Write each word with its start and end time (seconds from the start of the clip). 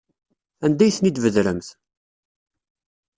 Anda 0.65 0.83
ay 0.85 0.93
ten-id-tbedremt? 0.95 1.67